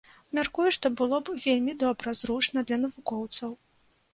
Мяркую, 0.37 0.63
што 0.77 0.91
было 1.01 1.19
б 1.27 1.35
вельмі 1.43 1.75
добра, 1.83 2.15
зручна 2.23 2.67
для 2.71 2.77
навукоўцаў. 2.87 3.51